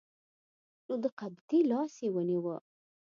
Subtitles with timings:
[0.87, 2.55] نو د قبطي لاس یې ونیوه.